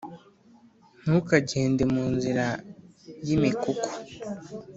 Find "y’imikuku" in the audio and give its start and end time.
3.25-3.89